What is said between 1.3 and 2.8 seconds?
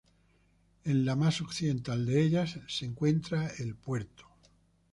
occidental de ellas